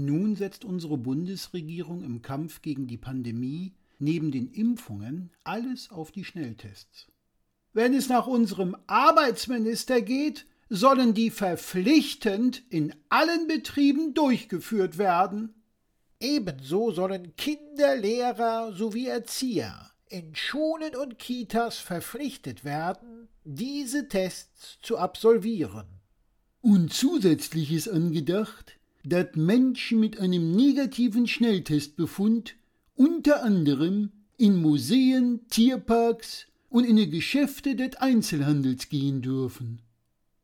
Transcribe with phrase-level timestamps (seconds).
[0.00, 6.22] Nun setzt unsere Bundesregierung im Kampf gegen die Pandemie neben den Impfungen alles auf die
[6.22, 7.08] Schnelltests.
[7.72, 15.52] Wenn es nach unserem Arbeitsminister geht, sollen die verpflichtend in allen Betrieben durchgeführt werden.
[16.20, 24.96] Ebenso sollen Kinder, Lehrer sowie Erzieher in Schulen und Kitas verpflichtet werden, diese Tests zu
[24.96, 25.88] absolvieren.
[26.60, 28.77] Und zusätzlich ist angedacht,
[29.08, 32.54] dass Menschen mit einem negativen Schnelltestbefund
[32.94, 39.82] unter anderem in Museen, Tierparks und in die Geschäfte des Einzelhandels gehen dürfen.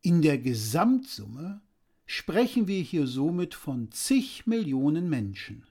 [0.03, 1.61] In der Gesamtsumme
[2.06, 5.65] sprechen wir hier somit von zig Millionen Menschen.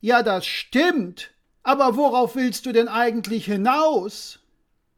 [0.00, 1.32] Ja, das stimmt.
[1.62, 4.40] Aber worauf willst du denn eigentlich hinaus?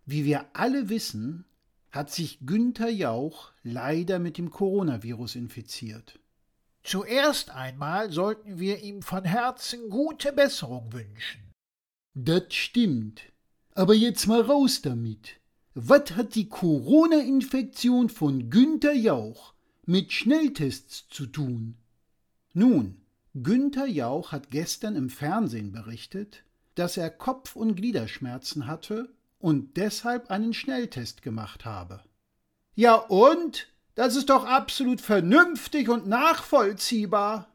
[0.06, 1.44] Wie wir alle wissen,
[1.90, 6.18] hat sich Günther Jauch leider mit dem Coronavirus infiziert.
[6.84, 11.52] Zuerst einmal sollten wir ihm von Herzen gute Besserung wünschen.
[12.14, 13.22] Das stimmt.
[13.74, 15.40] Aber jetzt mal raus damit.
[15.74, 19.54] Was hat die Corona-Infektion von Günther Jauch
[19.86, 21.76] mit Schnelltests zu tun?
[22.52, 23.00] Nun,
[23.34, 30.30] Günther Jauch hat gestern im Fernsehen berichtet, dass er Kopf- und Gliederschmerzen hatte und deshalb
[30.30, 32.02] einen Schnelltest gemacht habe.
[32.74, 33.68] Ja und?
[33.94, 37.52] Das ist doch absolut vernünftig und nachvollziehbar.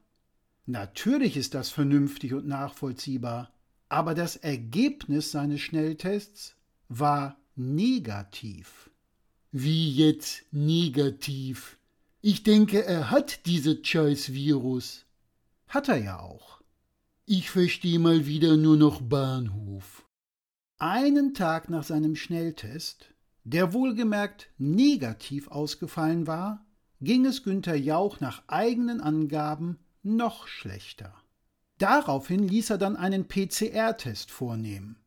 [0.65, 3.51] Natürlich ist das vernünftig und nachvollziehbar,
[3.89, 6.55] aber das Ergebnis seines Schnelltests
[6.89, 8.89] war negativ.
[9.51, 11.77] Wie jetzt negativ?
[12.21, 15.05] Ich denke, er hat dieses scheiß Virus.
[15.67, 16.61] Hat er ja auch.
[17.25, 20.05] Ich verstehe mal wieder nur noch Bahnhof.
[20.77, 23.09] Einen Tag nach seinem Schnelltest,
[23.47, 26.65] der wohlgemerkt negativ ausgefallen war,
[26.99, 31.13] ging es Günther Jauch nach eigenen Angaben noch schlechter.
[31.77, 34.99] Daraufhin ließ er dann einen PCR-Test vornehmen.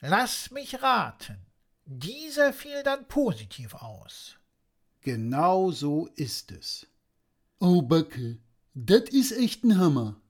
[0.00, 1.38] Lass mich raten.
[1.86, 4.36] Dieser fiel dann positiv aus.
[5.00, 6.86] Genau so ist es.
[7.58, 8.38] Oh Backe,
[8.74, 10.20] das ist echt ein Hammer.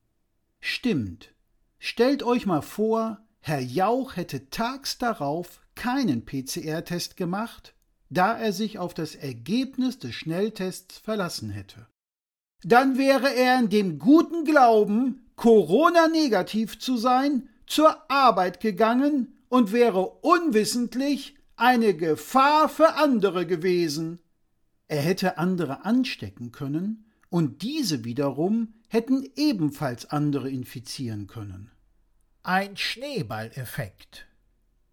[0.60, 1.34] Stimmt.
[1.80, 7.74] Stellt euch mal vor, Herr Jauch hätte tags darauf keinen PCR-Test gemacht,
[8.10, 11.86] da er sich auf das Ergebnis des Schnelltests verlassen hätte.
[12.62, 20.06] Dann wäre er in dem guten Glauben, Corona-negativ zu sein, zur Arbeit gegangen und wäre
[20.20, 24.18] unwissentlich eine Gefahr für andere gewesen.
[24.88, 31.70] Er hätte andere anstecken können, und diese wiederum hätten ebenfalls andere infizieren können.
[32.42, 34.26] Ein Schneeballeffekt.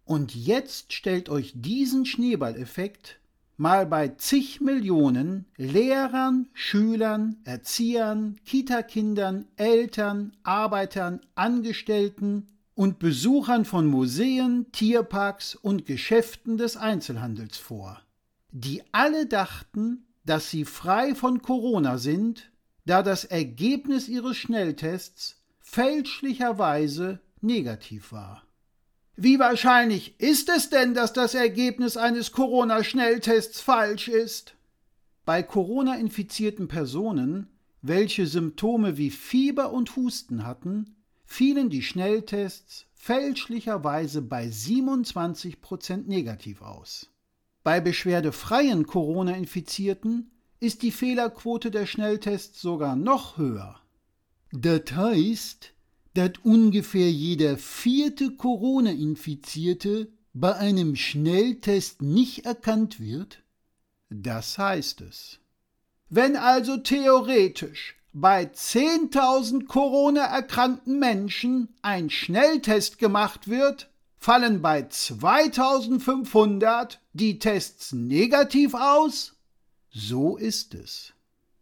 [0.09, 3.19] Und jetzt stellt euch diesen Schneeballeffekt
[3.57, 14.71] mal bei zig Millionen Lehrern, Schülern, Erziehern, Kitakindern, Eltern, Arbeitern, Angestellten, und Besuchern von Museen,
[14.71, 18.01] Tierparks und Geschäften des Einzelhandels vor,
[18.51, 22.51] die alle dachten, dass sie frei von Corona sind,
[22.85, 28.48] da das Ergebnis ihres Schnelltests fälschlicherweise negativ war.
[29.21, 34.55] Wie wahrscheinlich ist es denn, dass das Ergebnis eines Corona-Schnelltests falsch ist?
[35.25, 37.49] Bei Corona-infizierten Personen,
[37.81, 47.09] welche Symptome wie Fieber und Husten hatten, fielen die Schnelltests fälschlicherweise bei 27% negativ aus.
[47.61, 50.31] Bei beschwerdefreien Corona-Infizierten
[50.61, 53.81] ist die Fehlerquote der Schnelltests sogar noch höher.
[54.53, 55.73] Das heißt,
[56.19, 63.41] dass ungefähr jeder vierte Corona-Infizierte bei einem Schnelltest nicht erkannt wird?
[64.09, 65.39] Das heißt es.
[66.09, 77.39] Wenn also theoretisch bei 10.000 Corona-erkrankten Menschen ein Schnelltest gemacht wird, fallen bei 2500 die
[77.39, 79.37] Tests negativ aus?
[79.89, 81.13] So ist es.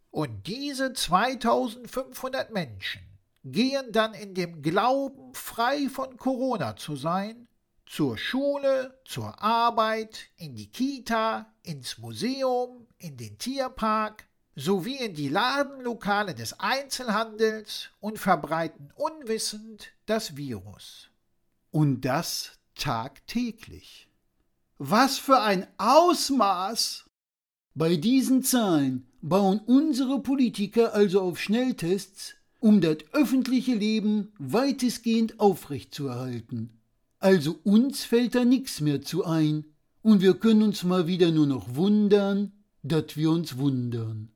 [0.09, 3.07] Und diese 2500 Menschen
[3.51, 7.47] gehen dann in dem Glauben, frei von Corona zu sein,
[7.85, 15.29] zur Schule, zur Arbeit, in die Kita, ins Museum, in den Tierpark, sowie in die
[15.29, 21.09] Ladenlokale des Einzelhandels und verbreiten unwissend das Virus.
[21.71, 24.09] Und das tagtäglich.
[24.79, 27.05] Was für ein Ausmaß!
[27.75, 36.71] Bei diesen Zahlen bauen unsere Politiker also auf Schnelltests, um das öffentliche Leben weitestgehend aufrechtzuerhalten.
[37.19, 39.65] Also uns fällt da nichts mehr zu ein,
[40.01, 44.29] und wir können uns mal wieder nur noch wundern, dass wir uns wundern.